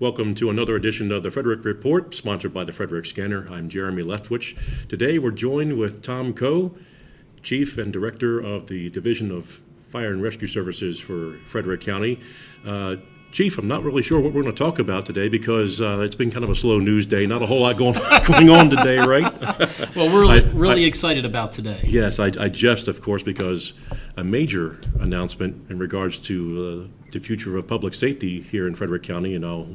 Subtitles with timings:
[0.00, 3.46] Welcome to another edition of the Frederick Report, sponsored by the Frederick Scanner.
[3.50, 4.56] I'm Jeremy Leftwich.
[4.88, 6.74] Today we're joined with Tom Coe,
[7.42, 12.18] Chief and Director of the Division of Fire and Rescue Services for Frederick County.
[12.66, 12.96] Uh,
[13.30, 16.16] Chief, I'm not really sure what we're going to talk about today because uh, it's
[16.16, 17.26] been kind of a slow news day.
[17.26, 17.92] Not a whole lot going
[18.24, 19.32] going on today, right?
[19.94, 21.80] Well, we're really, I- really I- excited about today.
[21.84, 23.72] Yes, I, I jest, of course, because
[24.16, 29.02] a major announcement in regards to uh, the future of public safety here in Frederick
[29.02, 29.68] County, and I'll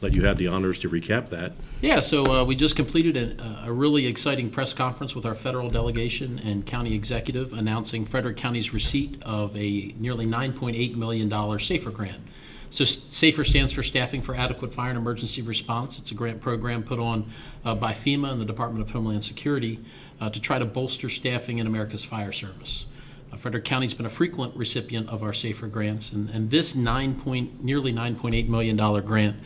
[0.00, 1.52] let you have the honors to recap that.
[1.80, 5.70] Yeah, so uh, we just completed a, a really exciting press conference with our federal
[5.70, 12.22] delegation and county executive announcing Frederick County's receipt of a nearly $9.8 million SAFER grant.
[12.70, 15.98] So SAFER stands for Staffing for Adequate Fire and Emergency Response.
[15.98, 17.30] It's a grant program put on
[17.66, 19.78] uh, by FEMA and the Department of Homeland Security
[20.22, 22.86] uh, to try to bolster staffing in America's fire service.
[23.36, 27.62] Frederick County's been a frequent recipient of our SAFER grants, and, and this nine point,
[27.62, 29.36] nearly $9.8 million grant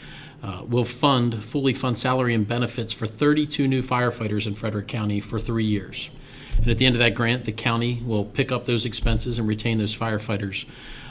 [0.43, 5.21] uh, will fund, fully fund salary and benefits for 32 new firefighters in Frederick County
[5.21, 6.11] for three years.
[6.59, 9.47] And at the end of that grant, the county will pick up those expenses and
[9.47, 10.67] retain those firefighters.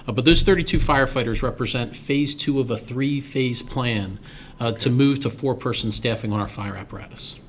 [0.08, 4.20] Uh, but those 32 firefighters represent phase two of a three phase plan
[4.60, 7.40] uh, to move to four person staffing on our fire apparatus.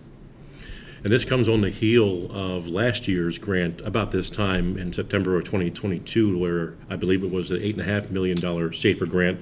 [1.07, 5.37] And this comes on the heel of last year's grant about this time in September
[5.37, 9.39] of 2022, where I believe it was an $8.5 million SAFER grant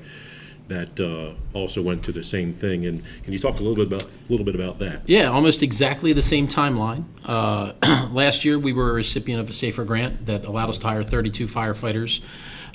[0.69, 2.85] that uh, also went to the same thing.
[2.85, 5.09] And can you talk a little bit about, a little bit about that?
[5.09, 7.05] Yeah, almost exactly the same timeline.
[7.25, 7.73] Uh,
[8.13, 11.03] last year, we were a recipient of a SAFER grant that allowed us to hire
[11.03, 12.21] 32 firefighters.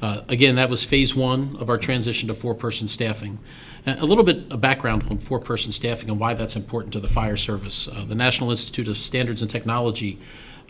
[0.02, 3.38] Uh, again, that was phase one of our transition to four person staffing.
[3.86, 7.08] A little bit of background on four person staffing and why that's important to the
[7.08, 7.88] fire service.
[7.88, 10.20] Uh, the National Institute of Standards and Technology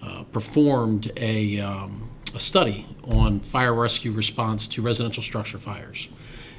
[0.01, 6.07] uh, performed a, um, a study on fire rescue response to residential structure fires.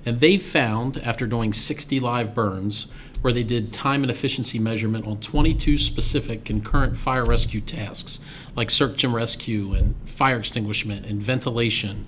[0.05, 2.87] And they found, after doing 60 live burns,
[3.21, 8.19] where they did time and efficiency measurement on 22 specific concurrent fire rescue tasks,
[8.57, 12.07] like search and rescue, and fire extinguishment, and ventilation,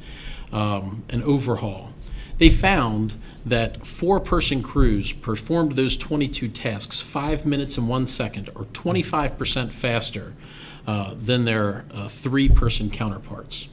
[0.52, 1.91] um, and overhaul,
[2.42, 3.14] they found
[3.46, 9.72] that four person crews performed those 22 tasks five minutes and one second, or 25%
[9.72, 10.32] faster
[10.84, 13.68] uh, than their uh, three person counterparts.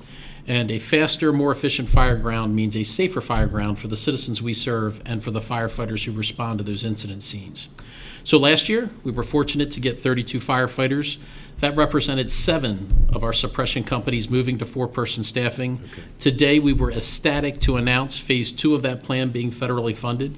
[0.46, 4.40] And a faster, more efficient fire ground means a safer fire ground for the citizens
[4.40, 7.69] we serve and for the firefighters who respond to those incident scenes.
[8.24, 11.18] So last year, we were fortunate to get 32 firefighters.
[11.59, 15.81] That represented seven of our suppression companies moving to four person staffing.
[16.17, 20.37] Today, we were ecstatic to announce phase two of that plan being federally funded.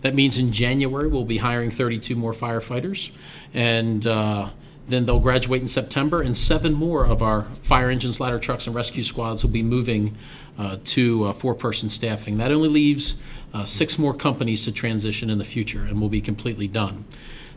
[0.00, 3.10] That means in January, we'll be hiring 32 more firefighters.
[3.52, 4.50] And uh,
[4.88, 8.74] then they'll graduate in September, and seven more of our fire engines, ladder trucks, and
[8.74, 10.16] rescue squads will be moving
[10.58, 12.38] uh, to uh, four person staffing.
[12.38, 13.20] That only leaves
[13.52, 17.04] uh, six more companies to transition in the future, and we'll be completely done.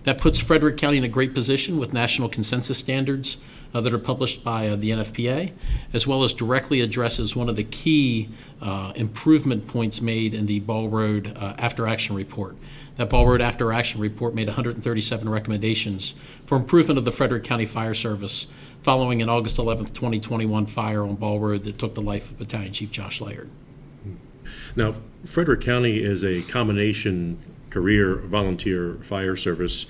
[0.06, 3.38] That puts Frederick County in a great position with national consensus standards
[3.74, 5.52] uh, that are published by uh, the NFPA,
[5.94, 8.30] as well as directly addresses one of the key
[8.62, 12.56] uh, improvement points made in the Ball Road uh, After Action Report.
[12.98, 16.14] That Ball Road After Action Report made 137 recommendations
[16.46, 18.46] for improvement of the Frederick County Fire Service
[18.84, 22.72] following an August 11, 2021 fire on Ball Road that took the life of Battalion
[22.72, 23.50] Chief Josh Laird.
[24.76, 24.94] Now,
[25.26, 27.40] Frederick County is a combination
[27.76, 29.86] career volunteer fire service.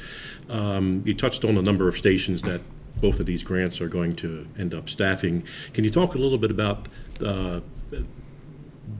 [0.49, 2.61] Um, you touched on a number of stations that
[2.99, 5.43] both of these grants are going to end up staffing.
[5.73, 6.87] Can you talk a little bit about
[7.23, 7.59] uh,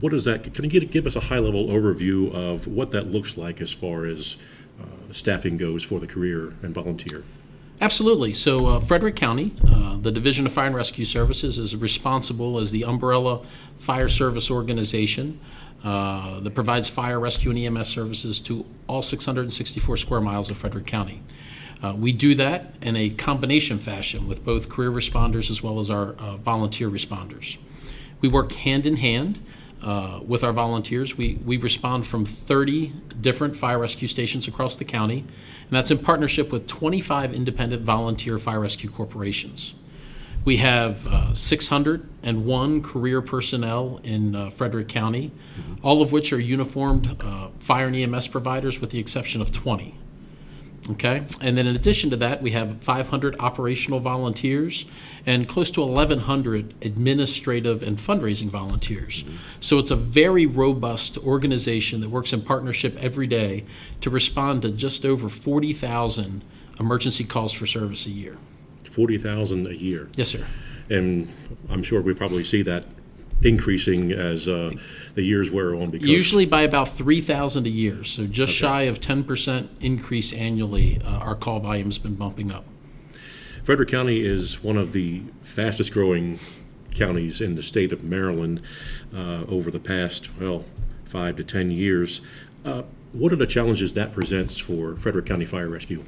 [0.00, 0.54] what is that?
[0.54, 4.04] Can you give, us a high level overview of what that looks like as far
[4.04, 4.36] as
[4.80, 7.24] uh, staffing goes for the career and volunteer?
[7.80, 8.34] Absolutely.
[8.34, 12.70] So, uh, Frederick County, uh, the Division of Fire and Rescue Services, is responsible as
[12.70, 13.44] the umbrella
[13.78, 15.40] fire service organization
[15.84, 20.86] uh, that provides fire, rescue, and EMS services to all 664 square miles of Frederick
[20.86, 21.22] County.
[21.82, 25.90] Uh, we do that in a combination fashion with both career responders as well as
[25.90, 27.58] our uh, volunteer responders.
[28.20, 29.40] We work hand in hand
[29.82, 31.16] uh, with our volunteers.
[31.16, 35.98] We, we respond from 30 different fire rescue stations across the county, and that's in
[35.98, 39.74] partnership with 25 independent volunteer fire rescue corporations.
[40.46, 45.32] We have uh, 601 career personnel in uh, Frederick County,
[45.82, 49.96] all of which are uniformed uh, fire and EMS providers with the exception of 20.
[50.92, 54.84] Okay, and then in addition to that, we have 500 operational volunteers
[55.26, 59.24] and close to 1,100 administrative and fundraising volunteers.
[59.58, 63.64] So it's a very robust organization that works in partnership every day
[64.00, 66.44] to respond to just over 40,000
[66.78, 68.36] emergency calls for service a year.
[68.96, 70.08] 40,000 a year.
[70.16, 70.42] Yes, sir.
[70.88, 71.30] And
[71.68, 72.86] I'm sure we probably see that
[73.42, 74.70] increasing as uh,
[75.14, 75.90] the years wear on?
[75.90, 81.18] Because Usually by about 3,000 a year, so just shy of 10% increase annually, uh,
[81.18, 82.64] our call volume's been bumping up.
[83.64, 86.38] Frederick County is one of the fastest growing
[86.94, 88.62] counties in the state of Maryland
[89.14, 90.64] uh, over the past, well,
[91.04, 92.22] five to 10 years.
[93.16, 96.04] What are the challenges that presents for Frederick County Fire Rescue?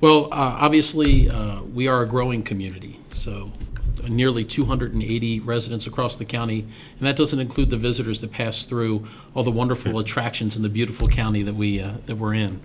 [0.00, 3.52] Well, uh, obviously, uh, we are a growing community, so
[4.02, 6.66] uh, nearly 280 residents across the county,
[6.98, 10.68] and that doesn't include the visitors that pass through all the wonderful attractions in the
[10.68, 12.60] beautiful county that we uh, that we're in.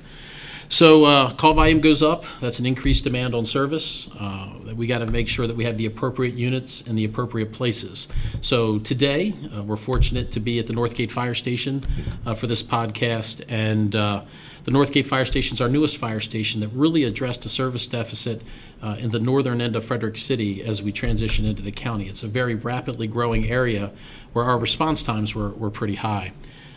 [0.69, 2.23] So uh, call volume goes up.
[2.39, 4.07] That's an increased demand on service.
[4.19, 7.51] Uh, we got to make sure that we have the appropriate units in the appropriate
[7.51, 8.07] places.
[8.41, 11.83] So today, uh, we're fortunate to be at the Northgate Fire Station
[12.25, 14.23] uh, for this podcast, and uh,
[14.63, 18.41] the Northgate Fire Station is our newest fire station that really addressed a service deficit
[18.81, 22.07] uh, in the northern end of Frederick City as we transition into the county.
[22.07, 23.91] It's a very rapidly growing area
[24.31, 26.33] where our response times were, were pretty high.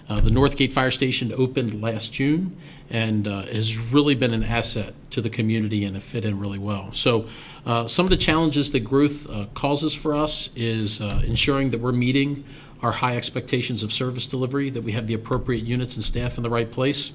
[0.08, 2.56] Uh, the Northgate Fire Station opened last June
[2.90, 6.58] and uh, has really been an asset to the community and it fit in really
[6.58, 6.92] well.
[6.92, 7.28] So,
[7.64, 11.80] uh, some of the challenges that growth uh, causes for us is uh, ensuring that
[11.80, 12.44] we're meeting
[12.82, 16.42] our high expectations of service delivery, that we have the appropriate units and staff in
[16.42, 17.10] the right place.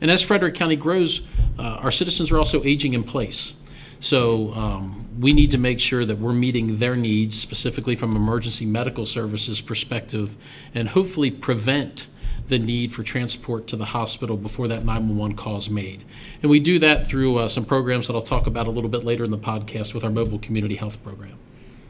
[0.00, 1.20] And as Frederick County grows,
[1.58, 3.54] uh, our citizens are also aging in place.
[4.00, 8.66] So um, we need to make sure that we're meeting their needs, specifically from emergency
[8.66, 10.34] medical services perspective,
[10.74, 12.08] and hopefully prevent
[12.52, 16.04] the need for transport to the hospital before that 911 call is made.
[16.42, 19.04] And we do that through uh, some programs that I'll talk about a little bit
[19.04, 21.38] later in the podcast with our mobile community health program.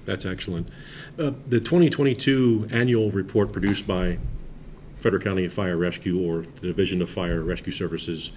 [0.07, 0.69] That's excellent.
[1.19, 4.19] Uh, The 2022 annual report produced by
[5.01, 8.31] Frederick County Fire Rescue, or the Division of Fire Rescue Services,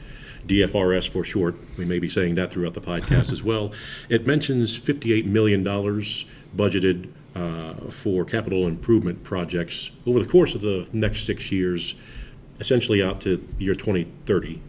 [0.47, 3.71] DFRS for short, we may be saying that throughout the podcast as well,
[4.09, 7.09] it mentions $58 million budgeted
[7.89, 11.95] for capital improvement projects over the course of the next six years,
[12.59, 14.61] essentially out to year 2030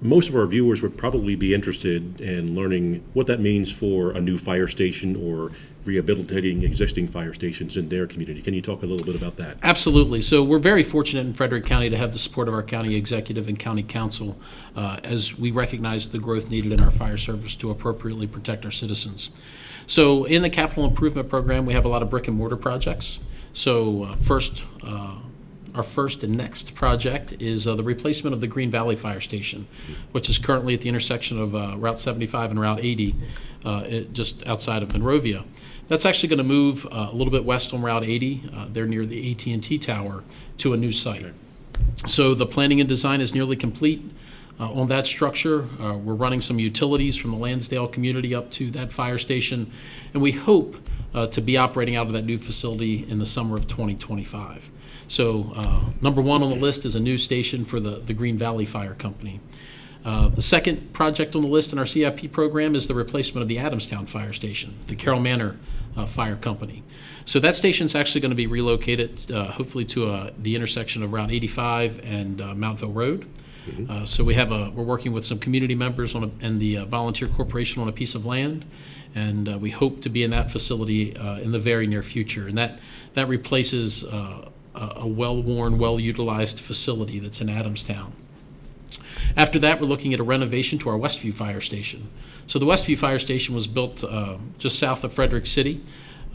[0.00, 4.20] most of our viewers would probably be interested in learning what that means for a
[4.20, 5.50] new fire station or
[5.84, 8.40] rehabilitating existing fire stations in their community.
[8.42, 9.56] Can you talk a little bit about that?
[9.62, 10.20] Absolutely.
[10.20, 13.48] So we're very fortunate in Frederick County to have the support of our county executive
[13.48, 14.38] and county council
[14.76, 18.70] uh, as we recognize the growth needed in our fire service to appropriately protect our
[18.70, 19.30] citizens.
[19.88, 23.18] So in the capital improvement program, we have a lot of brick and mortar projects.
[23.54, 25.16] So uh, first, uh,
[25.74, 29.66] our first and next project is uh, the replacement of the Green Valley Fire Station,
[30.12, 33.14] which is currently at the intersection of uh, Route 75 and Route 80,
[33.64, 35.44] uh, it- just outside of Monrovia.
[35.86, 38.42] That's actually going to move uh, a little bit west on Route 80.
[38.54, 40.22] Uh, they're near the AT&T tower
[40.58, 41.32] to a new site.
[42.06, 44.02] So the planning and design is nearly complete.
[44.60, 48.70] Uh, On that structure, uh, we're running some utilities from the Landsdale community up to
[48.72, 49.70] that fire station,
[50.12, 50.76] and we hope
[51.14, 54.70] uh, to be operating out of that new facility in the summer of 2025.
[55.06, 58.36] So uh, number one on the list is a new station for the the Green
[58.36, 59.40] Valley Fire Company.
[60.04, 63.48] Uh, The second project on the list in our CIP program is the replacement of
[63.48, 65.56] the Adamstown Fire Station, the Carroll Manor
[65.96, 66.82] uh, Fire Company.
[67.24, 71.12] So that station's actually going to be relocated, uh, hopefully to uh, the intersection of
[71.12, 73.26] Route 85 and uh, Mountville Road.
[73.88, 76.78] Uh, So we have a, we're working with some community members on, a- and the
[76.78, 78.64] uh, Volunteer Corporation on a piece of land,
[79.14, 82.46] and uh, we hope to be in that facility uh, in the very near future.
[82.48, 82.78] And that,
[83.14, 88.12] that replaces uh, a a well-worn, well-utilized facility that's in Adamstown.
[89.36, 92.08] After that, we're looking at a renovation to our Westview Fire Station.
[92.46, 95.80] So the Westview Fire Station was built uh, just south of Frederick City,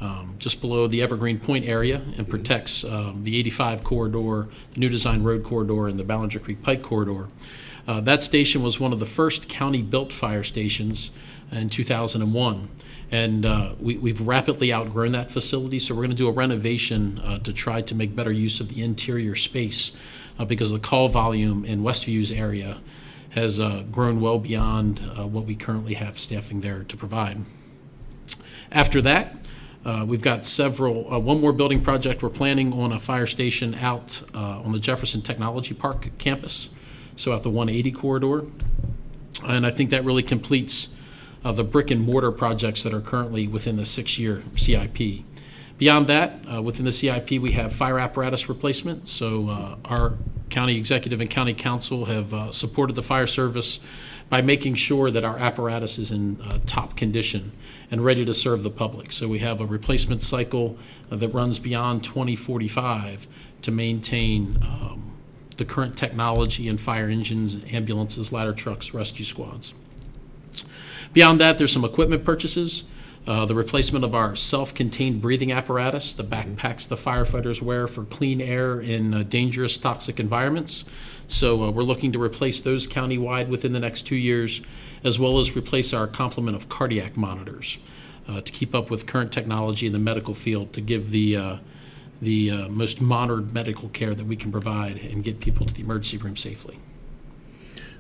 [0.01, 4.89] um, just below the Evergreen Point area, and protects um, the 85 corridor, the New
[4.89, 7.27] Design Road corridor, and the Ballenger Creek Pike corridor.
[7.87, 11.11] Uh, That station was one of the first county-built fire stations
[11.51, 12.69] in 2001.
[13.11, 17.19] And uh, we- we've rapidly outgrown that facility, so we're going to do a renovation
[17.23, 19.91] uh, to try to make better use of the interior space
[20.39, 22.77] uh, because the call volume in Westview's area
[23.31, 27.41] has uh, grown well beyond uh, what we currently have staffing there to provide.
[28.71, 29.35] After that,
[29.85, 32.23] uh, we've got several, uh, one more building project.
[32.23, 36.69] We're planning on a fire station out uh, on the Jefferson Technology Park campus,
[37.17, 38.45] so out the 180 corridor.
[39.45, 40.87] And I think that really completes
[41.43, 45.25] uh, the brick and mortar projects that are currently within the six-year CIP.
[45.77, 49.09] Beyond that, uh, within the CIP, we have fire apparatus replacement.
[49.09, 50.13] So uh, our
[50.49, 53.81] county executive and county council have supported the fire service
[54.29, 57.51] by making sure that our apparatus is in top condition
[57.93, 59.11] and ready to serve the public.
[59.11, 60.79] So we have a replacement cycle
[61.11, 63.27] uh, that runs beyond 2045
[63.61, 65.11] to maintain um,
[65.57, 69.75] the current technology in fire engines, ambulances, ladder trucks, rescue squads.
[71.13, 72.83] Beyond that, there's some equipment purchases.
[73.25, 78.41] Uh, the replacement of our self-contained breathing apparatus, the backpacks the firefighters wear for clean
[78.41, 80.83] air in uh, dangerous toxic environments.
[81.27, 84.61] So uh, we're looking to replace those countywide within the next two years,
[85.03, 87.77] as well as replace our complement of cardiac monitors
[88.27, 91.57] uh, to keep up with current technology in the medical field to give the uh,
[92.21, 95.81] the uh, most modern medical care that we can provide and get people to the
[95.81, 96.79] emergency room safely.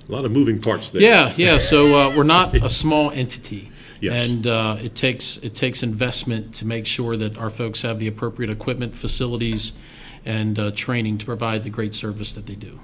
[0.07, 1.01] A lot of moving parts there.
[1.01, 1.57] Yeah, yeah.
[1.57, 3.69] So uh, we're not a small entity,
[4.03, 4.29] Yes.
[4.29, 8.07] and uh, it takes it takes investment to make sure that our folks have the
[8.09, 9.71] appropriate equipment, facilities,
[10.25, 12.81] and uh, training to provide the great service that they do.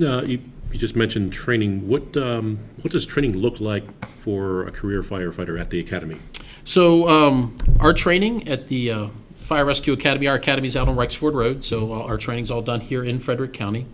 [0.00, 0.40] Uh, you,
[0.72, 1.86] you just mentioned training.
[1.86, 3.84] What um, what does training look like
[4.22, 6.16] for a career firefighter at the academy?
[6.64, 10.96] So um, our training at the uh, Fire Rescue Academy, our academy is out on
[10.96, 13.84] Reichs Ford Road, so our training's all done here in Frederick County.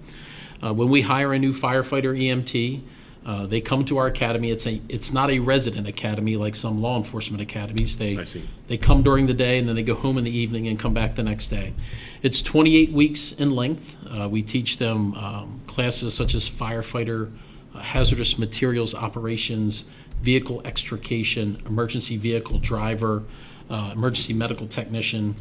[0.63, 2.83] Uh, when we hire a new firefighter EMT,
[3.25, 4.51] uh, they come to our academy.
[4.51, 7.97] It's a it's not a resident academy like some law enforcement academies.
[7.97, 8.43] They I see.
[8.69, 10.93] they come during the day and then they go home in the evening and come
[10.93, 11.73] back the next day.
[12.23, 13.97] It's 28 weeks in length.
[14.11, 17.33] Uh, we teach them um, classes such as firefighter,
[17.75, 19.85] uh, hazardous materials operations,
[20.21, 23.23] vehicle extrication, emergency vehicle driver,
[23.71, 25.35] uh, emergency medical technician.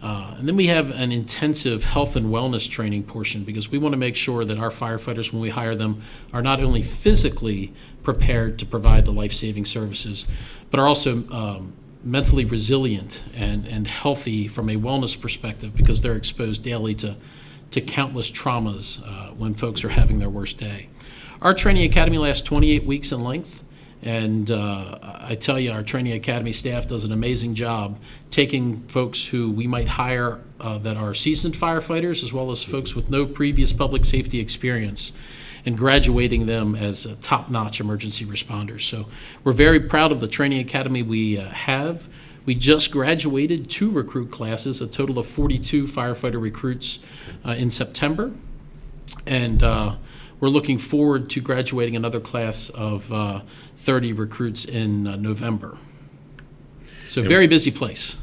[0.00, 3.92] Uh, and then we have an intensive health and wellness training portion because we want
[3.92, 6.02] to make sure that our firefighters, when we hire them,
[6.32, 10.24] are not only physically prepared to provide the life saving services,
[10.70, 11.72] but are also um,
[12.04, 17.16] mentally resilient and, and healthy from a wellness perspective because they're exposed daily to,
[17.70, 20.88] to countless traumas uh, when folks are having their worst day.
[21.42, 23.64] Our training academy lasts 28 weeks in length.
[24.02, 27.98] And uh, I tell you, our training academy staff does an amazing job
[28.30, 32.94] taking folks who we might hire uh, that are seasoned firefighters, as well as folks
[32.94, 35.12] with no previous public safety experience,
[35.66, 38.82] and graduating them as uh, top notch emergency responders.
[38.82, 39.06] So
[39.42, 42.08] we're very proud of the training academy we uh, have.
[42.46, 46.98] We just graduated two recruit classes, a total of 42 firefighter recruits
[47.44, 48.32] uh, in September.
[49.26, 49.96] And uh,
[50.40, 53.40] we're looking forward to graduating another class of uh,
[53.76, 55.76] 30 recruits in uh, November.
[57.08, 58.16] So, very busy place.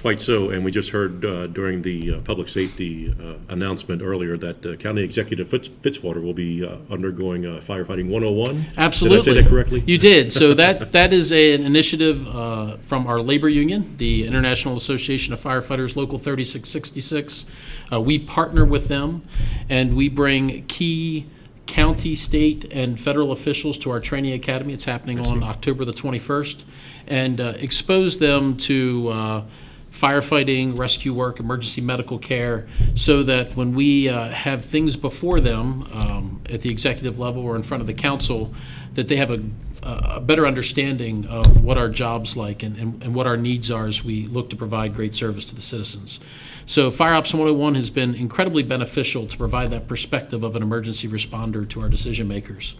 [0.00, 4.36] Quite so, and we just heard uh, during the uh, public safety uh, announcement earlier
[4.36, 8.64] that uh, County Executive Fitz- Fitzwater will be uh, undergoing uh, firefighting 101.
[8.76, 9.18] Absolutely.
[9.18, 9.82] Did I say that correctly?
[9.86, 10.32] You did.
[10.32, 15.32] So that that is a- an initiative uh, from our labor union, the International Association
[15.32, 17.44] of Firefighters, Local 3666.
[17.92, 19.22] Uh, we partner with them,
[19.68, 21.26] and we bring key
[21.68, 24.72] county, state, and federal officials to our training academy.
[24.72, 26.64] It's happening on October the 21st,
[27.06, 29.08] and uh, expose them to.
[29.08, 29.44] Uh,
[29.90, 35.82] firefighting, rescue work, emergency medical care, so that when we uh, have things before them
[35.92, 38.52] um, at the executive level or in front of the council,
[38.94, 39.42] that they have a,
[39.82, 43.86] a better understanding of what our job's like and, and, and what our needs are
[43.86, 46.20] as we look to provide great service to the citizens.
[46.68, 51.08] So Fire Ops 101 has been incredibly beneficial to provide that perspective of an emergency
[51.08, 52.74] responder to our decision makers.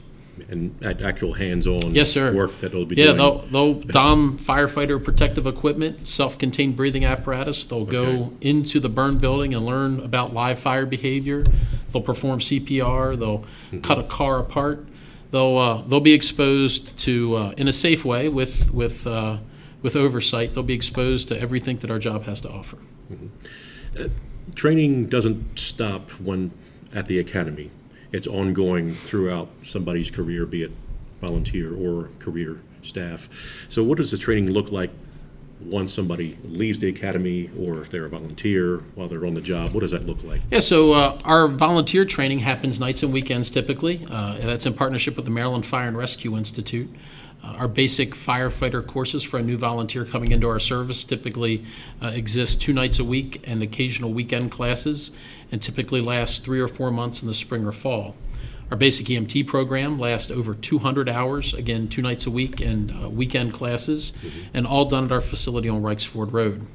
[0.50, 2.34] And at actual hands-on Yes, sir.
[2.34, 3.16] work that they'll be Yeah, doing.
[3.16, 7.64] they'll, they'll don firefighter protective equipment, self-contained breathing apparatus.
[7.64, 8.30] They'll go Okay.
[8.42, 11.46] into the burn building and learn about live fire behavior.
[11.90, 13.16] They'll perform CPR.
[13.16, 13.38] They'll
[13.72, 13.80] Mm-hmm.
[13.80, 14.86] cut a car apart.
[15.30, 19.38] They'll uh, they'll be exposed to uh, in a safe way with with uh,
[19.82, 20.52] with oversight.
[20.54, 22.76] They'll be exposed to everything that our job has to offer.
[24.54, 26.52] Training doesn't stop when,
[26.94, 27.70] at the academy.
[28.12, 30.72] It's ongoing throughout somebody's career, be it
[31.20, 33.28] volunteer or career staff.
[33.68, 34.90] So what does the training look like
[35.60, 39.72] once somebody leaves the academy, or if they're a volunteer while they're on the job?
[39.74, 40.40] What does that look like?
[40.50, 44.06] Yeah, so uh, our volunteer training happens nights and weekends typically.
[44.08, 46.88] Uh, and that's in partnership with the Maryland Fire and Rescue Institute.
[47.56, 51.64] Our basic firefighter courses for a new volunteer coming into our service typically
[52.02, 55.10] uh, exist two nights a week and occasional weekend classes,
[55.50, 58.14] and typically last three or four months in the spring or fall.
[58.70, 63.08] Our basic EMT program lasts over 200 hours, again, two nights a week and uh,
[63.08, 64.12] weekend classes,
[64.52, 66.66] and all done at our facility on Reichs Ford Road.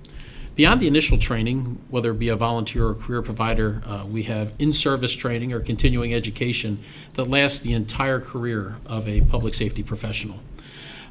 [0.56, 4.54] Beyond the initial training, whether it be a volunteer or career provider, uh, we have
[4.60, 6.78] in service training or continuing education
[7.16, 10.42] that lasts the entire career of a public safety professional.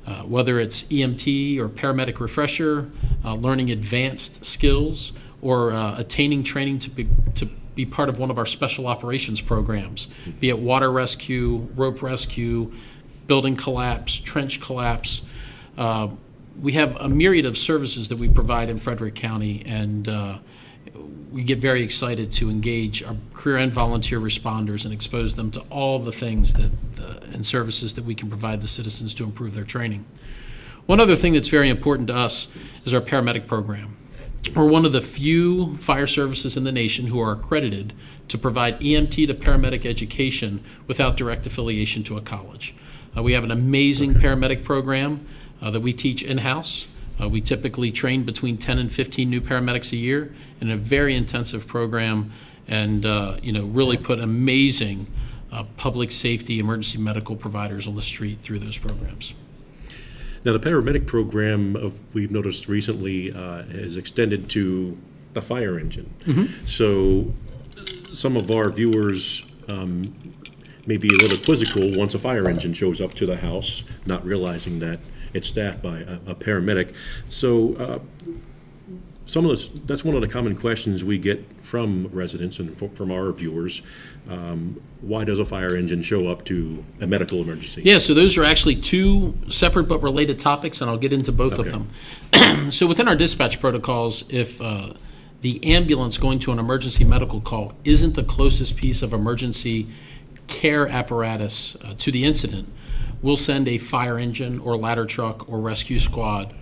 [0.06, 2.88] Uh, whether it's EMT or paramedic refresher,
[3.25, 8.30] uh, learning advanced skills, or uh, attaining training to be, to be part of one
[8.30, 10.06] of our special operations programs,
[10.38, 12.72] be it water rescue, rope rescue,
[13.26, 15.22] building collapse, trench collapse.
[16.61, 20.38] We have a myriad of services that we provide in Frederick County, and uh,
[21.30, 25.61] we get very excited to engage our career and volunteer responders and expose them to
[25.71, 29.54] all the things that the, and services that we can provide the citizens to improve
[29.54, 30.04] their training.
[30.87, 32.49] One other thing that's very important to us
[32.85, 33.97] is our paramedic program.
[34.54, 37.92] We're one of the few fire services in the nation who are accredited
[38.28, 42.75] to provide EMT to paramedic education without direct affiliation to a college.
[43.16, 45.26] Uh, we have an amazing paramedic program
[45.71, 46.87] that we teach in house.
[47.21, 51.14] Uh, we typically train between 10 and 15 new paramedics a year in a very
[51.14, 52.33] intensive program
[52.66, 55.07] and uh, you know really put amazing
[55.52, 59.35] uh, public safety emergency medical providers on the street through those programs.
[60.45, 64.99] Now, the paramedic program, uh, we've noticed recently, uh, has extended to
[65.35, 66.12] the fire engine.
[66.66, 67.33] So
[68.12, 70.02] some of our viewers um,
[70.87, 74.25] may be a little quizzical once a fire engine shows up to the house, not
[74.25, 74.99] realizing that
[75.35, 76.95] it's staffed by a a paramedic.
[77.29, 77.99] So uh,
[79.27, 82.89] some of this, that's one of the common questions we get from residents and fro-
[82.89, 83.81] from our viewers.
[84.29, 87.83] Um, Why does a fire engine show up to a medical emergency?
[87.85, 91.55] Yeah, so those are actually two separate but related topics, and I'll get into both
[91.55, 91.71] of Okay.
[92.33, 92.71] them.
[92.71, 94.93] so within our dispatch protocols, if uh,
[95.41, 99.87] the ambulance going to an emergency medical call isn't the closest piece of emergency
[100.47, 102.69] care apparatus uh, to the incident,
[103.23, 106.52] we'll send a fire engine or ladder truck or rescue squad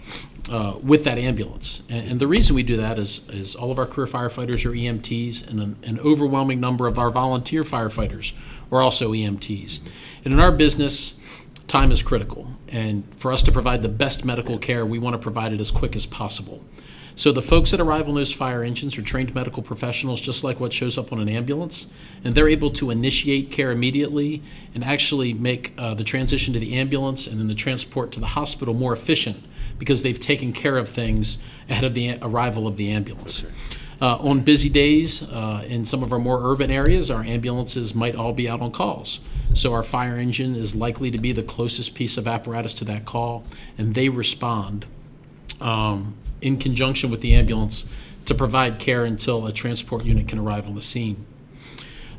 [0.51, 1.83] uh, with that ambulance.
[1.89, 4.73] And, and the reason we do that is, is all of our career firefighters are
[4.73, 8.33] EMTs, and an, an overwhelming number of our volunteer firefighters
[8.71, 9.81] are also EMTs.
[10.25, 11.15] And in our business,
[11.67, 12.49] time is critical.
[12.69, 15.71] And for us to provide the best medical care, we want to provide it as
[15.71, 16.65] quick as possible.
[17.21, 20.59] So the folks that arrive on those fire engines are trained medical professionals, just like
[20.59, 21.85] what shows up on an ambulance,
[22.25, 24.43] and they're able to initiate care immediately
[24.75, 28.29] and actually make uh, the transition to the ambulance and then the transport to the
[28.29, 29.45] hospital more efficient
[29.79, 31.37] because they've taken care of things
[31.69, 33.45] ahead of the arrival of the ambulance.
[34.01, 38.17] Uh, on busy days uh, in some of our more urban areas, our ambulances might
[38.17, 39.21] all be out on calls.
[39.53, 43.05] So our fire engine is likely to be the closest piece of apparatus to that
[43.05, 43.45] call,
[43.77, 44.87] and they respond
[45.61, 47.85] um, in conjunction with the ambulance
[48.27, 51.27] to provide care until a transport unit can arrive on the scene.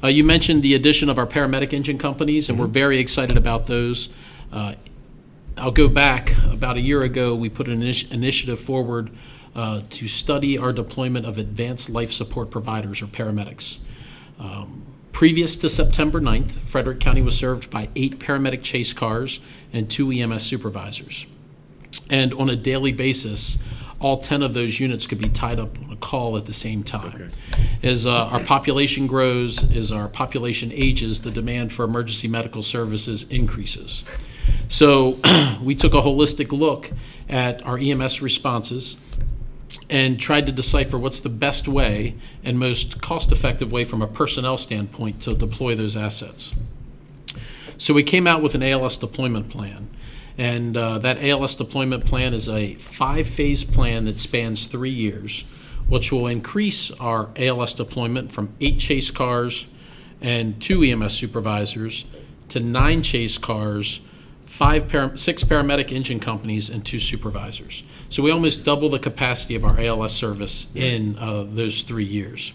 [0.04, 3.68] Uh, you mentioned the addition of our paramedic engine companies, and we're very excited about
[3.68, 4.10] those.
[4.52, 4.74] Uh,
[5.58, 7.36] I'll go back about a year ago.
[7.36, 9.12] We put an initi- initiative forward
[9.56, 13.78] uh, to study our deployment of advanced life support providers or paramedics.
[14.40, 19.40] Um, previous to September 9th, Frederick County was served by eight paramedic chase cars
[19.72, 21.28] and two EMS supervisors.
[22.10, 23.58] And on a daily basis,
[24.02, 26.84] all 10 of those units could be tied up on a call at the same
[26.84, 27.30] time.
[27.84, 33.24] As uh, our population grows, as our population ages, the demand for emergency medical services
[33.30, 34.04] increases.
[34.68, 35.20] So
[35.62, 36.92] we took a holistic look
[37.30, 38.98] at our EMS responses
[39.90, 44.58] and tried to decipher what's the best way and most cost-effective way from a personnel
[44.58, 46.54] standpoint to deploy those assets.
[47.78, 49.90] So we came out with an ALS deployment plan.
[50.38, 55.44] And uh, that ALS deployment plan is a five phase plan that spans three years,
[55.88, 59.68] which will increase our ALS deployment from eight chase cars
[60.22, 62.06] and two EMS supervisors
[62.50, 64.02] to nine chase cars,
[64.46, 67.84] five para- six paramedic engine companies, and two supervisors.
[68.10, 72.54] So we almost double the capacity of our ALS service in uh, those three years.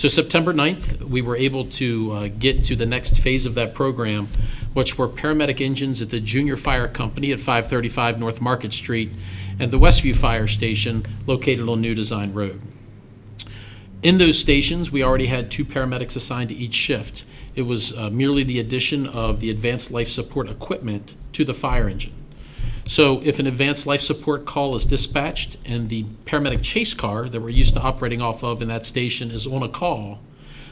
[0.00, 3.74] So September 9th, we were able to uh, get to the next phase of that
[3.74, 4.28] program,
[4.72, 9.10] which were paramedic engines at the Junior Fire Company at 535 North Market Street
[9.58, 12.62] and the Westview Fire Station located on New Design Road.
[14.02, 17.26] In those stations, we already had two paramedics assigned to each shift.
[17.54, 21.90] It was uh, merely the addition of the advanced life support equipment to the fire
[21.90, 22.19] engine.
[22.90, 27.40] So if an advanced life support call is dispatched and the paramedic chase car that
[27.40, 30.18] we're used to operating off of in that station is on a call,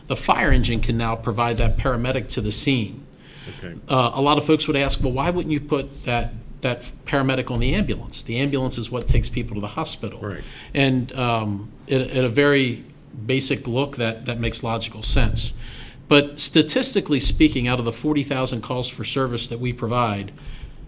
[0.08, 3.06] the fire engine can now provide that paramedic to the scene.
[3.60, 3.76] Okay.
[3.86, 7.52] Uh, a lot of folks would ask, well, why wouldn't you put that that paramedic
[7.52, 8.24] on the ambulance?
[8.24, 10.18] The ambulance is what takes people to the hospital.
[10.20, 10.42] Right.
[10.74, 12.84] And um, at, at a very
[13.26, 15.52] basic look, that that makes logical sense.
[16.08, 20.32] But statistically speaking, out of the 40,000 calls for service that we provide,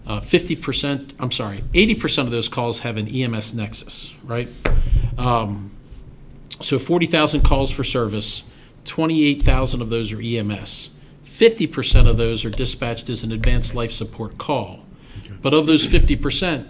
[0.05, 4.49] uh, 50%, I'm sorry, 80% of those calls have an EMS nexus, right?
[5.17, 5.75] Um,
[6.59, 8.43] so 40,000 calls for service,
[8.85, 10.89] 28,000 of those are EMS.
[11.23, 14.81] 50% of those are dispatched as an advanced life support call.
[15.41, 16.67] But of those 50%,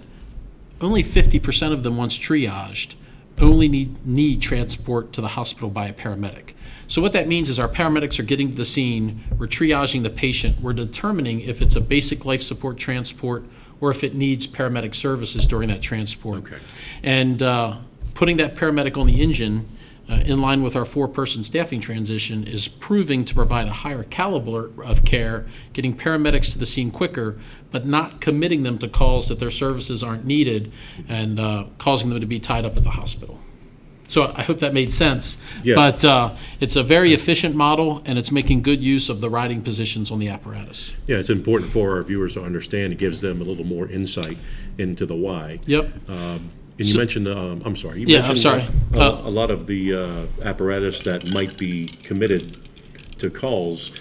[0.80, 2.96] only 50% of them, once triaged,
[3.40, 6.54] only need, need transport to the hospital by a paramedic.
[6.92, 10.10] So what that means is our paramedics are getting to the scene, we're triaging the
[10.10, 13.46] patient, we're determining if it's a basic life support transport
[13.80, 16.40] or if it needs paramedic services during that transport.
[16.40, 16.58] Okay.
[17.02, 17.78] And uh,
[18.14, 19.70] putting that paramedic on the engine
[20.10, 24.70] uh, in line with our four-person staffing transition, is proving to provide a higher caliber
[24.84, 27.40] of care, getting paramedics to the scene quicker,
[27.72, 30.70] but not committing them to calls that their services aren't needed
[31.08, 33.40] and uh, causing them to be tied up at the hospital.
[34.12, 35.38] So I hope that made sense.
[35.64, 35.78] Yes.
[35.78, 39.62] But uh, it's a very efficient model, and it's making good use of the riding
[39.62, 40.92] positions on the apparatus.
[41.08, 42.92] Yeah, it's important for our viewers to understand.
[42.92, 44.38] It gives them a little more insight
[44.78, 45.60] into the why.
[45.66, 46.10] Yep.
[46.10, 48.02] Um, And you So- mentioned, um, I'm sorry.
[48.02, 48.64] you Yeah, I'm sorry.
[48.96, 52.58] A Uh, a lot of the uh, apparatus that might be committed
[53.20, 53.92] to calls.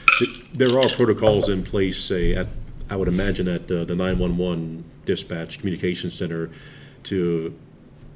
[0.54, 2.48] There are protocols in place, say, at,
[2.88, 6.50] I would imagine at uh, the 911 dispatch communication center
[7.04, 7.52] to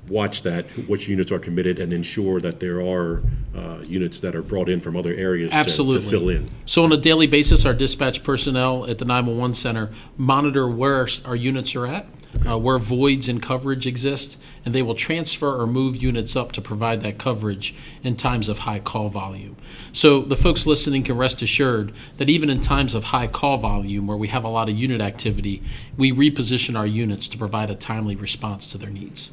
[0.08, 3.22] watch that, which units are committed and ensure that there are
[3.56, 6.02] uh, units that are brought in from other areas to- Absolutely.
[6.02, 6.48] to fill in.
[6.66, 11.36] So on a daily basis, our dispatch personnel at the 911 center monitor where our-
[11.36, 12.06] units are at,
[12.48, 16.60] uh, where voids in coverage exist, and they will transfer or move units up to
[16.60, 19.56] provide that coverage in times of high call volume.
[19.92, 24.06] So the folks listening can rest assured that even in times of high call volume,
[24.06, 25.62] where we have a lot of unit activity,
[25.96, 29.30] we reposition our units to provide a timely response to their needs.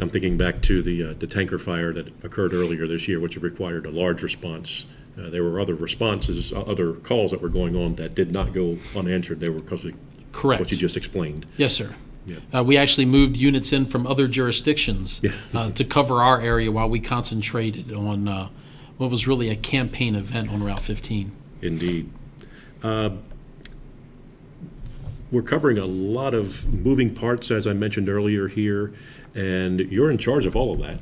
[0.00, 3.36] I'm thinking back to the, uh, the tanker fire that occurred earlier this year, which
[3.36, 4.86] required a large response.
[5.18, 8.52] Uh, There were other responses, o- other calls that were going on that did not
[8.52, 9.38] go unanswered.
[9.40, 9.92] They were because of
[10.32, 10.60] Correct.
[10.60, 11.46] what you just explained.
[11.56, 11.94] Yes, sir.
[12.26, 12.36] Yeah.
[12.52, 15.32] Uh, we actually moved units in from other jurisdictions Yeah.
[15.52, 18.48] uh, to cover our area while we concentrated on uh,
[18.96, 21.30] what was really a campaign event on Route 15.
[21.62, 22.10] Indeed.
[22.82, 23.10] Uh,
[25.30, 28.92] We're covering a lot of moving parts, as I mentioned earlier here,
[29.34, 31.00] and you're in charge of all of that.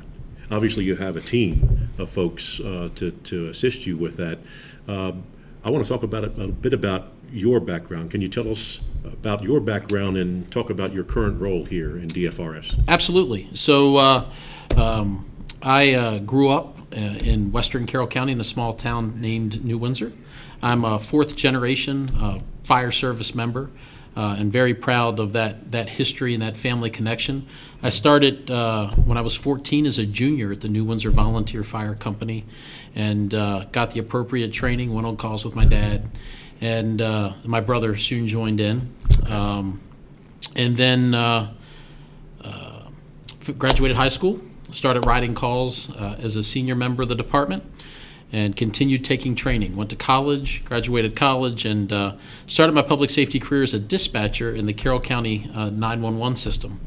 [0.51, 4.39] Obviously, you have a team of folks uh, to, to assist you with that.
[4.87, 5.13] Uh,
[5.63, 8.11] I want to talk about it, a bit about your background.
[8.11, 12.07] Can you tell us about your background and talk about your current role here in
[12.07, 12.83] DFRS?
[12.87, 13.49] Absolutely.
[13.53, 14.25] So uh,
[14.75, 15.25] um,
[15.61, 19.77] I uh, grew up uh, in Western Carroll County in a small town named New
[19.77, 20.13] Windsor.
[20.61, 23.69] I'm a fourth generation uh, fire service member.
[24.15, 27.47] Uh, and very proud of that that history and that family connection.
[27.81, 31.63] I started uh, when I was 14 as a junior at the New Windsor Volunteer
[31.63, 32.45] Fire Company,
[32.93, 34.93] and uh, got the appropriate training.
[34.93, 36.09] Went on calls with my dad,
[36.61, 38.93] and uh, my brother soon joined in.
[39.27, 39.81] Um,
[40.55, 41.53] and then uh,
[43.47, 44.39] f- graduated high school,
[44.71, 47.63] started writing calls uh, as a senior member of the department,
[48.33, 49.75] and continued taking training.
[49.75, 52.15] Went to college, graduated college, and uh,
[52.47, 56.81] started my public safety career as a dispatcher in the Carroll County uh, 911 system.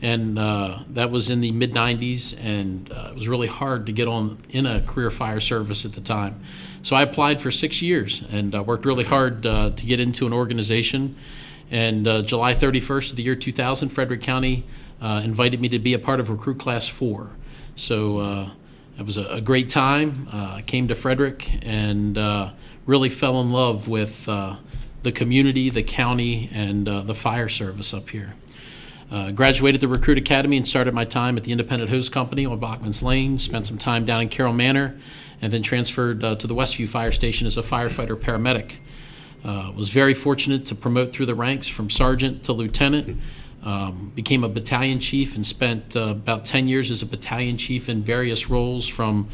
[0.00, 3.92] And uh, that was in the mid 90s, and uh, it was really hard to
[3.92, 6.40] get on in a career fire service at the time.
[6.80, 10.26] So I applied for six years and uh, worked really hard uh, to get into
[10.26, 11.16] an organization.
[11.70, 14.64] And July 31st of the year 2000, Frederick County
[15.02, 17.28] invited me to be a part of Recruit Class 4.
[17.76, 18.52] So
[18.98, 20.28] it was a, a great time.
[20.32, 22.50] Uh, came to Frederick and uh,
[22.86, 24.56] really fell in love with uh,
[25.02, 28.34] the community, the county, and the fire service up here.
[29.10, 32.60] Uh, graduated the Recruit Academy and started my time at the Independent Hose Company on
[32.60, 33.38] Baughman's Lane.
[33.38, 34.98] Spent some time down in Carroll Manor,
[35.40, 38.74] and then transferred uh, to the Westview Fire Station as a firefighter paramedic.
[39.42, 43.18] Uh, was very fortunate to promote through the ranks from sergeant to lieutenant.
[43.60, 47.88] Um, became a battalion chief and spent uh, about 10 years as a battalion chief
[47.88, 49.28] in various roles from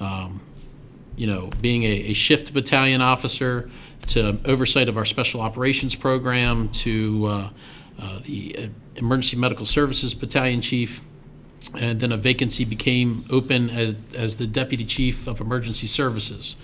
[0.00, 0.40] um,
[1.18, 3.68] you know, being a, a shift battalion officer
[4.06, 7.50] to oversight of our special operations program to uh,
[7.98, 11.02] uh, the emergency medical services battalion chief.
[11.74, 16.56] And then a vacancy became open as, as the deputy chief of emergency services.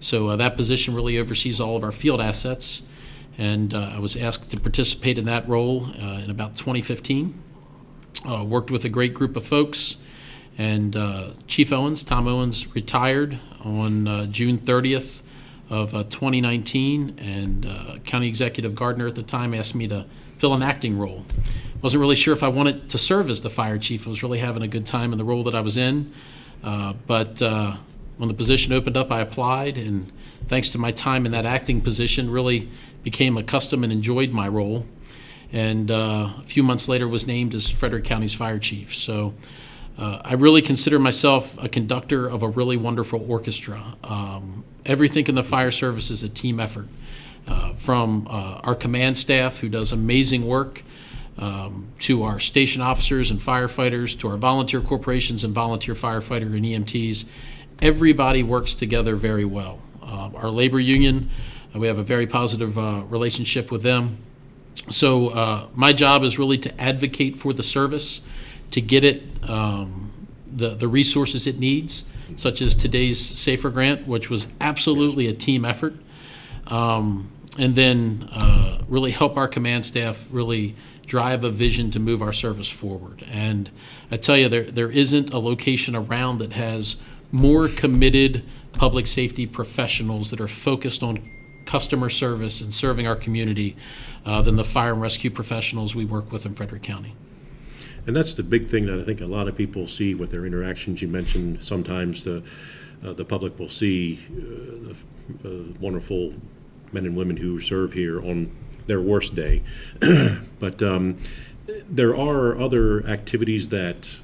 [0.00, 2.82] So uh, that position really oversees all of our field assets.
[3.36, 7.42] And uh, I was asked to participate in that role uh, in about 2015.
[8.26, 9.96] Uh, worked with a great group of folks.
[10.56, 10.96] And
[11.48, 15.22] Chief Owens, Tom Owens, retired on June 30th
[15.68, 20.06] of uh, 2019, and County Executive Gardner at the time asked me to
[20.38, 21.24] fill an acting role.
[21.82, 24.06] Wasn't really sure if I wanted to serve as the fire chief.
[24.06, 26.12] I was really having a good time in the role that I was in,
[26.62, 27.76] uh, but uh,
[28.16, 30.10] when the position opened up, I applied, and
[30.46, 32.70] thanks to my time in that acting position, really
[33.04, 34.86] became accustomed and enjoyed my role.
[35.52, 38.94] And uh, a few months later, was named as Frederick County's fire chief.
[38.94, 39.34] So.
[39.96, 43.94] Uh, I really consider myself a conductor of a really wonderful orchestra.
[44.02, 46.88] Um, everything in the fire service is a team effort.
[47.46, 50.82] Uh, from uh, our command staff, who does amazing work,
[51.36, 56.64] um, to our station officers and firefighters, to our volunteer corporations and volunteer firefighter and
[56.64, 57.24] EMTs,
[57.82, 59.80] everybody works together very well.
[60.02, 61.28] Uh, our labor union,
[61.74, 64.18] we have a very positive uh, relationship with them.
[64.88, 68.20] So uh, my job is really to advocate for the service,
[68.70, 70.12] to get it um,
[70.46, 72.04] the the resources it needs,
[72.36, 75.94] such as today's Safer Grant, which was absolutely a team effort.
[76.66, 80.74] Um, and then uh, really help our command staff really
[81.06, 83.24] drive a vision to move our service forward.
[83.30, 83.70] And
[84.10, 86.96] I tell you, there, there isn't a location around that has
[87.30, 91.30] more committed public safety professionals that are focused on
[91.66, 93.76] customer service and serving our community
[94.24, 97.14] uh, than the fire and rescue professionals we work with in Frederick County.
[98.06, 100.44] And that's the big thing that I think a lot of people see with their
[100.44, 101.00] interactions.
[101.00, 102.42] You mentioned sometimes the,
[103.04, 104.94] uh, the public will see uh,
[105.42, 106.34] the uh, wonderful
[106.92, 108.54] men and women who serve here on
[108.86, 109.62] their worst day.
[110.60, 111.16] but um,
[111.88, 114.18] there are other activities that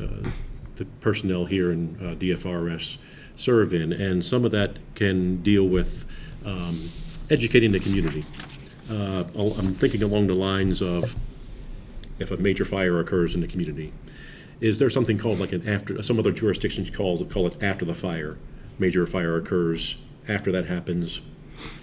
[0.00, 0.28] uh,
[0.76, 2.98] the personnel here in uh, DFRS
[3.36, 6.04] serve in, and some of that can deal with
[6.48, 6.80] um,
[7.30, 8.24] educating the community.
[8.90, 11.14] Uh, I'm thinking along the lines of
[12.18, 13.92] if a major fire occurs in the community,
[14.60, 17.94] is there something called like an after, some other jurisdictions call, call it after the
[17.94, 18.38] fire?
[18.78, 21.20] Major fire occurs, after that happens,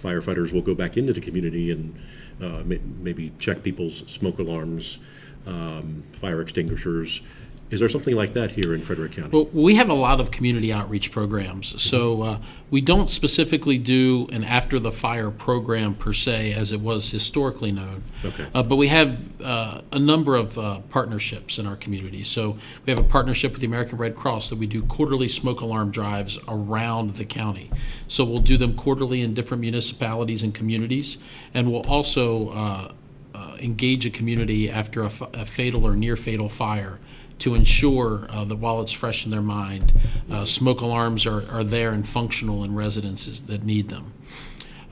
[0.02, 1.94] firefighters will go back into the community and
[2.42, 4.98] uh, may- maybe check people's smoke alarms,
[5.46, 7.20] um, fire extinguishers.
[7.68, 9.30] Is there something like that here in Frederick County?
[9.32, 11.80] Well, we have a lot of community outreach programs.
[11.82, 12.38] So uh,
[12.70, 17.72] we don't specifically do an after the fire program per se, as it was historically
[17.72, 18.04] known.
[18.24, 18.46] Okay.
[18.54, 22.22] Uh, but we have uh, a number of uh, partnerships in our community.
[22.22, 25.60] So we have a partnership with the American Red Cross that we do quarterly smoke
[25.60, 27.68] alarm drives around the county.
[28.06, 31.18] So we'll do them quarterly in different municipalities and communities,
[31.52, 32.92] and we'll also uh,
[33.34, 37.00] uh, engage a community after a, fa- a fatal or near fatal fire
[37.38, 39.92] to ensure uh, that while it's fresh in their mind,
[40.30, 44.12] uh, smoke alarms are, are there and functional in residences that need them.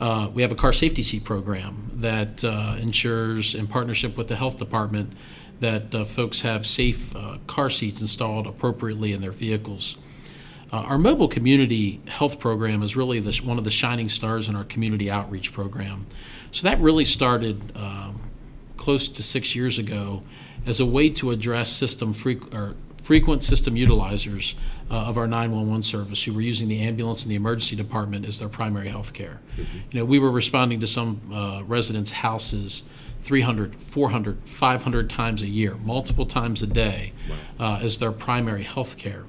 [0.00, 4.36] Uh, we have a car safety seat program that uh, ensures, in partnership with the
[4.36, 5.12] health department,
[5.60, 9.96] that uh, folks have safe uh, car seats installed appropriately in their vehicles.
[10.72, 14.64] Our mobile community health program is really the, one of the shining stars in our
[14.64, 16.04] community outreach program.
[16.50, 18.20] So that really started um,
[18.76, 20.24] close to six years ago
[20.66, 24.54] as a way to address system freq- or frequent system utilizers
[24.90, 28.38] uh, of our 911 service who were using the ambulance and the emergency department as
[28.38, 29.40] their primary health care.
[29.92, 32.82] You know, we were responding to some uh, residents' houses
[33.22, 37.12] 300, 400, 500 times a year, multiple times a day,
[37.58, 39.24] uh, as their primary health care.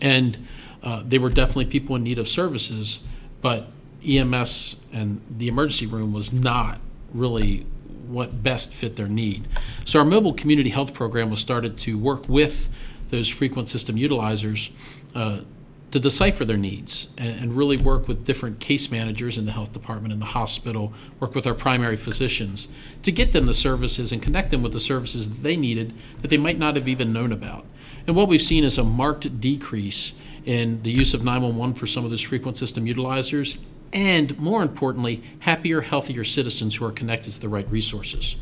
[0.00, 0.46] And
[0.82, 3.00] uh, they were definitely people in need of services,
[3.42, 3.68] but
[4.06, 6.80] EMS and the emergency room was not
[7.12, 7.66] really
[8.10, 9.46] what best fit their need.
[9.84, 12.68] So our mobile community health program was started to work with
[13.10, 14.70] those frequent system utilizers
[15.14, 15.42] uh,
[15.90, 19.72] to decipher their needs and, and really work with different case managers in the health
[19.72, 22.68] department and the hospital, work with our primary physicians
[23.02, 25.92] to get them the services and connect them with the services that they needed
[26.22, 27.64] that they might not have even known about.
[28.06, 30.12] And what we've seen is a marked decrease
[30.44, 33.58] in the use of 911 for some of those frequent system utilizers,
[33.92, 38.36] and more importantly, happier, healthier citizens who are connected to the right resources.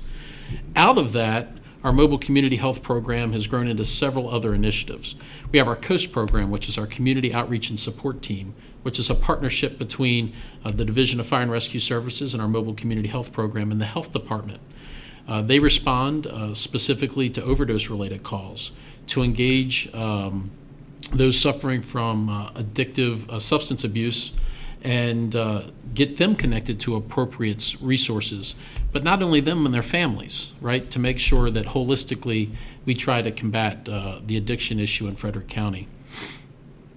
[0.76, 1.48] Out of that,
[1.84, 5.14] our mobile community health program has grown into several other initiatives.
[5.52, 9.08] We have our COAST program, which is our community outreach and support team, which is
[9.08, 10.34] a partnership between
[10.64, 13.80] uh, the Division of Fire and Rescue Services and our mobile community health program and
[13.80, 14.58] the health department.
[15.28, 18.72] Uh, they respond uh, specifically to overdose related calls
[19.06, 20.50] to engage um,
[21.12, 24.32] those suffering from uh, addictive uh, substance abuse
[24.82, 25.62] and uh,
[25.94, 28.54] get them connected to appropriate resources.
[28.92, 30.90] But not only them and their families, right?
[30.90, 32.50] To make sure that holistically
[32.84, 35.88] we try to combat uh, the addiction issue in Frederick County.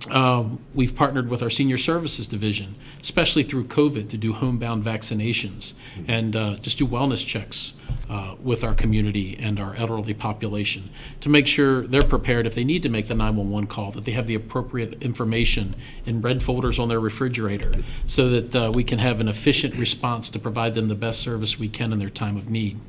[0.10, 5.74] Um, we've partnered with our senior services division, especially through COVID, to do homebound vaccinations
[6.08, 7.74] and uh, just do wellness checks
[8.10, 10.90] uh, with our community and our elderly population
[11.22, 14.12] to make sure they're prepared if they need to make the 911 call, that they
[14.12, 17.72] have the appropriate information in red folders on their refrigerator
[18.08, 21.60] so that uh, we can have an efficient response to provide them the best service
[21.60, 22.80] we can in their time of need.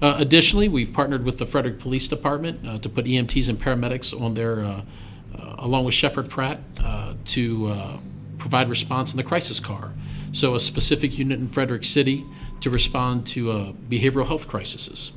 [0.00, 4.18] Uh, additionally, we've partnered with the Frederick Police Department uh, to put EMTs and paramedics
[4.18, 4.82] on their, uh,
[5.58, 7.98] along with Sheppard Pratt, uh, to uh,
[8.38, 9.92] provide response in the crisis car.
[10.32, 12.24] So, a specific unit in Frederick City
[12.60, 15.12] to respond to uh, behavioral health crises.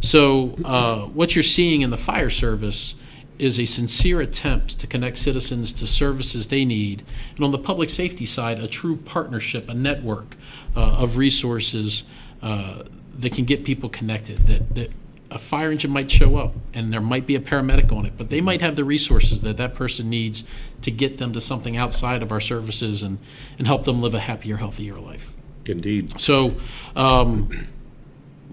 [0.00, 2.94] So, uh, what you're seeing in the fire service
[3.38, 7.04] is a sincere attempt to connect citizens to services they need,
[7.36, 10.36] and on the public safety side, a true partnership, a network
[10.76, 12.02] uh, of resources
[12.42, 12.82] uh,
[13.18, 14.38] that can get people connected.
[14.46, 14.90] That, that
[15.30, 18.30] a fire engine might show up, and there might be a paramedic on it, but
[18.30, 20.44] they might have the resources that that person needs
[20.82, 23.18] to get them to something outside of our services and,
[23.58, 25.34] and help them live a happier, healthier life.
[25.66, 26.18] Indeed.
[26.18, 26.54] So,
[26.96, 27.68] um,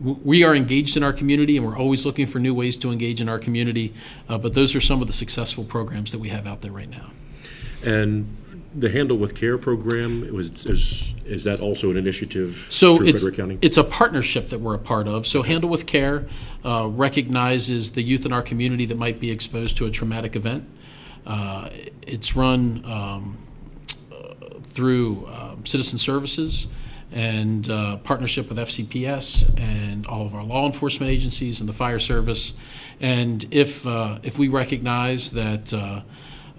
[0.01, 3.21] we are engaged in our community, and we're always looking for new ways to engage
[3.21, 3.93] in our community.
[4.27, 6.89] Uh, but those are some of the successful programs that we have out there right
[6.89, 7.11] now.
[7.85, 8.35] And
[8.75, 13.21] the Handle with Care program, was, is, is that also an initiative So through it's,
[13.21, 13.57] Frederick County?
[13.61, 15.25] it's a partnership that we're a part of.
[15.25, 16.27] So Handle with Care
[16.63, 20.67] uh, recognizes the youth in our community that might be exposed to a traumatic event.
[21.25, 21.69] Uh,
[22.05, 23.37] It's run um,
[24.11, 26.67] uh, through um, Citizen Services
[27.11, 31.99] and uh, partnership with FCPS and all of our law enforcement agencies and the fire
[31.99, 32.51] service.
[32.99, 35.73] And if, uh, if we recognize that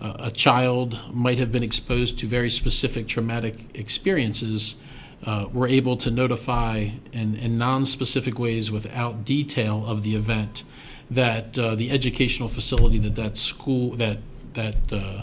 [0.00, 4.74] uh, a child might have been exposed to very specific traumatic experiences,
[5.24, 10.62] uh, we're able to notify in, in non-specific ways without detail of the event
[11.10, 14.18] that uh, the educational facility that that school that
[14.54, 15.22] that uh,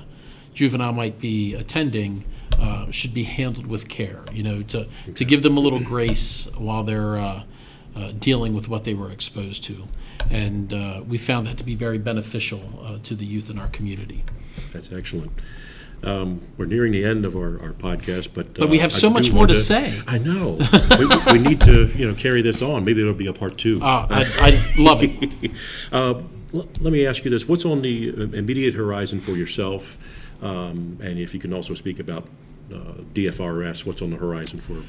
[0.54, 2.24] juvenile might be attending
[2.60, 4.22] uh, should be handled with care.
[4.32, 7.44] You know, to to give them a little grace while they're uh,
[7.96, 9.88] uh, dealing with what they were exposed to,
[10.30, 13.68] and uh, we found that to be very beneficial uh, to the youth in our
[13.70, 14.24] community.
[14.72, 15.32] That's excellent.
[16.04, 18.54] Um, We're nearing the end of our, our podcast, but.
[18.56, 20.02] But we uh, have so much more want to say.
[20.06, 20.60] I know.
[21.00, 22.84] We- We need to, you know, carry this on.
[22.84, 23.80] Maybe there'll be a part two.
[23.82, 25.52] Uh, I, I love it.
[25.92, 26.22] Uh,
[26.54, 29.98] l- Let me ask you this, what's on the uh, immediate horizon for yourself?
[30.42, 32.28] Um, And if you can also speak about
[32.74, 32.78] uh,
[33.14, 34.84] DFRS, what's on the horizon for?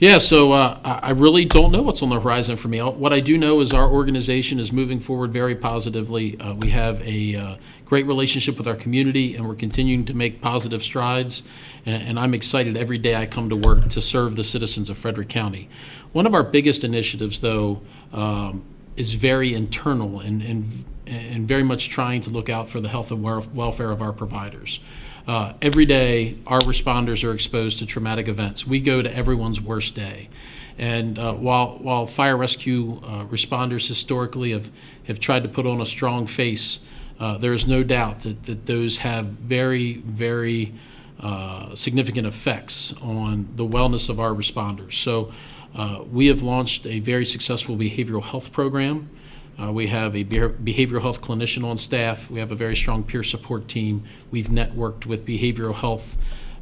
[0.00, 2.78] Yeah, so uh, I really don't know what's on the horizon for me.
[2.78, 6.40] What I do know is our organization is moving forward very positively.
[6.40, 10.40] Uh, we have a uh, great relationship with our community, and we're continuing to make
[10.40, 11.42] positive strides.
[11.84, 14.96] And, and I'm excited every day I come to work to serve the citizens of
[14.96, 15.68] Frederick County.
[16.12, 18.64] One of our biggest initiatives, though, um,
[18.96, 23.10] is very internal and, and and very much trying to look out for the health
[23.10, 24.78] and welfare of our providers.
[25.30, 28.66] Uh, every day, our responders are exposed to traumatic events.
[28.66, 30.28] We go to everyone's worst day.
[30.76, 34.72] And uh, while, while fire rescue uh, responders historically have,
[35.04, 36.80] have tried to put on a strong face,
[37.20, 40.74] uh, there is no doubt that, that those have very, very
[41.20, 44.94] uh, significant effects on the wellness of our responders.
[44.94, 45.32] So
[45.76, 49.08] uh, we have launched a very successful behavioral health program.
[49.60, 52.30] Uh, we have a behavioral health clinician on staff.
[52.30, 54.04] We have a very strong peer support team.
[54.30, 56.16] We've networked with behavioral health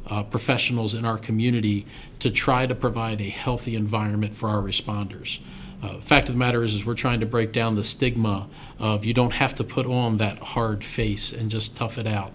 [0.07, 1.85] uh, professionals in our community
[2.19, 5.39] to try to provide a healthy environment for our responders.
[5.81, 8.49] Uh, the fact of the matter is, is we're trying to break down the stigma
[8.79, 12.31] of you don't have to put on that hard face and just tough it out.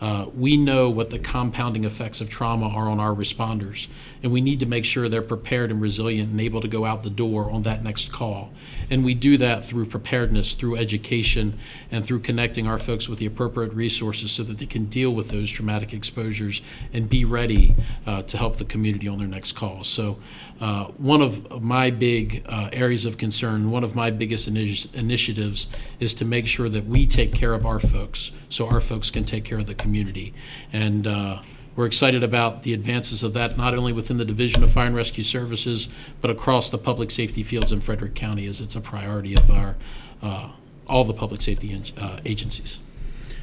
[0.00, 3.88] Uh, we know what the compounding effects of trauma are on our responders,
[4.22, 7.02] and we need to make sure they're prepared and resilient and able to go out
[7.02, 8.52] the door on that next call.
[8.90, 11.58] And we do that through preparedness, through education,
[11.90, 15.30] and through connecting our folks with the appropriate resources so that they can deal with
[15.30, 16.60] those traumatic exposures
[16.92, 17.74] and be ready
[18.06, 19.82] uh, to help the community on their next call.
[19.82, 20.18] So,
[20.60, 25.68] uh, one of my big uh, areas of concern, one of my biggest initi- initiatives
[26.00, 29.24] is to make sure that we take care of our folks so our folks can
[29.24, 30.34] take care of the community.
[30.72, 31.42] And uh,
[31.76, 34.96] we're excited about the advances of that, not only within the Division of Fire and
[34.96, 35.88] Rescue Services,
[36.20, 39.76] but across the public safety fields in Frederick County, as it's a priority of our,
[40.22, 40.52] uh,
[40.86, 42.78] all the public safety in- uh, agencies.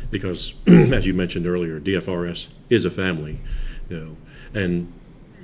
[0.10, 3.39] Because, as you mentioned earlier, DFRS is a family,
[3.89, 4.91] you know, and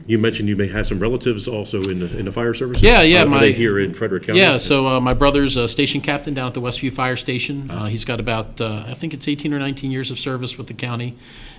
[0.09, 2.81] you mentioned you may have some relatives also in the, in the fire service.
[2.81, 4.39] Yeah, yeah, Are- my- they here in Frederick County?
[4.39, 7.69] Yeah, so uh, my brother's a station captain down at the Westview Fire Station.
[7.69, 10.65] Uh, he's got about, uh, I think it's 18 or 19 years of service with
[10.65, 11.15] the county.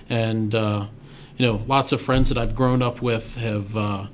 [0.09, 0.87] And, uh,
[1.37, 4.07] you know, lots of friends that I've grown up with have uh,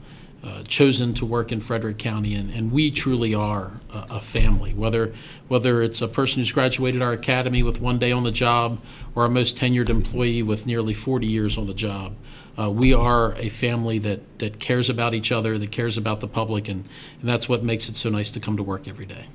[0.44, 4.72] uh, chosen to work in Frederick County, and, and we truly are a, a family.
[4.72, 5.16] Whether,
[5.48, 8.78] whether it's a person who's graduated our academy with one day on the job
[9.16, 12.14] or our most tenured employee with nearly 40 years on the job.
[12.60, 16.28] Uh, we are a family that, that cares about each other, that cares about the
[16.28, 16.86] public, and,
[17.22, 19.26] and that's what makes it so nice to come to work every day.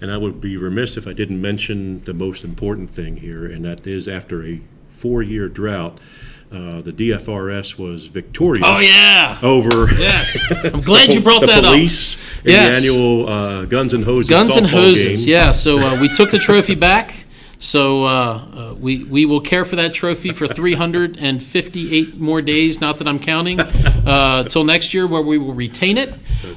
[0.00, 3.64] And I would be remiss if I didn't mention the most important thing here, and
[3.64, 5.98] that is after a four-year drought,
[6.52, 8.64] uh, the DFRS was victorious.
[8.66, 9.38] Oh, yeah!
[9.42, 9.88] Over.
[9.94, 10.38] Yes.
[10.64, 11.72] I'm glad you brought the that up.
[11.72, 12.80] police Yes.
[12.82, 15.28] the annual uh, Guns and Hoses Guns and hoses, game.
[15.34, 15.50] yeah.
[15.50, 17.23] So uh, we took the trophy back.
[17.58, 22.80] So uh, uh, we we will care for that trophy for 358 more days.
[22.80, 23.60] Not that I'm counting.
[23.60, 26.12] Uh, till next year, where we will retain it.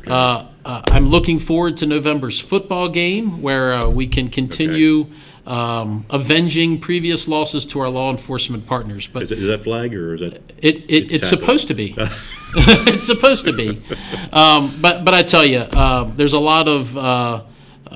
[0.05, 5.07] Uh, uh, I'm looking forward to November's football game, where uh, we can continue
[5.45, 9.07] um, avenging previous losses to our law enforcement partners.
[9.07, 10.34] But Is, it, is that flag or is that?
[10.34, 11.95] It, it it's, It's supposed to be.
[12.55, 13.82] it's supposed to be.
[14.32, 15.65] Um, but but I tell you,
[16.15, 17.43] there's a lot of uh,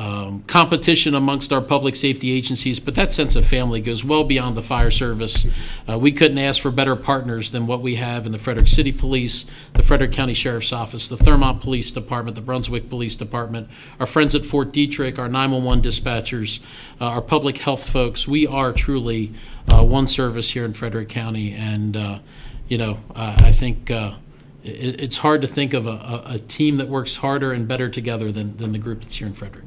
[0.02, 4.58] um, competition amongst our public safety agencies, but that sense of family goes well beyond
[4.58, 5.46] the fire service.
[5.88, 8.92] Uh, we couldn't ask for better partners than what we have in the Frederick City
[8.92, 14.08] Police, the Frederick County Sheriff's Office, the Thurmont Police Department, the Brunswick Police Department, our
[14.08, 16.62] friends at Fort Detrick, our 911 dispatchers,
[17.00, 18.28] uh, our public health folks.
[18.28, 19.32] We are truly
[19.68, 22.20] uh, one service here in Frederick County, and uh,
[22.68, 23.92] you know, I think.
[23.92, 24.16] Uh,
[24.64, 28.32] it's hard to think of a, a, a team that works harder and better together
[28.32, 29.66] than, than the group that's here in Frederick.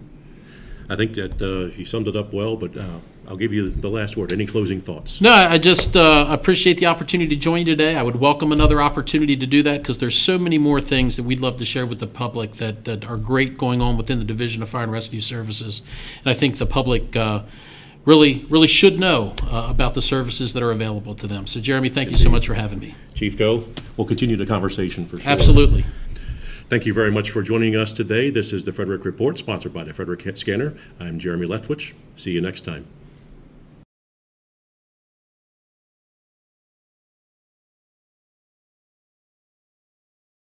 [0.88, 3.88] I think that uh, you summed it up well, but uh, I'll give you the
[3.88, 4.32] last word.
[4.32, 5.20] Any closing thoughts?
[5.20, 7.96] No, I just uh, appreciate the opportunity to join you today.
[7.96, 11.22] I would welcome another opportunity to do that because there's so many more things that
[11.22, 14.24] we'd love to share with the public that, that are great going on within the
[14.24, 15.80] Division of Fire and Rescue Services.
[16.20, 17.42] And I think the public uh,
[18.04, 21.46] really, really should know uh, about the services that are available to them.
[21.46, 22.94] So, Jeremy, thank you so much for having me.
[23.14, 23.64] Chief Coe,
[23.96, 25.30] we'll continue the conversation for sure.
[25.30, 25.84] Absolutely.
[26.70, 28.30] Thank you very much for joining us today.
[28.30, 30.72] This is the Frederick Report, sponsored by the Frederick Scanner.
[30.98, 31.92] I'm Jeremy Leftwich.
[32.16, 32.86] See you next time.